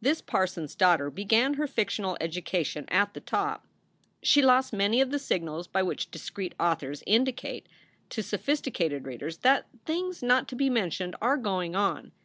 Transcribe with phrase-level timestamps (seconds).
[0.00, 3.66] This parson s daughter began her fictional education at the top.
[4.22, 7.66] She lost many of the signals by which discreet authors indicate
[8.10, 12.12] to sophisticated readers that things not to be mentioned are going on.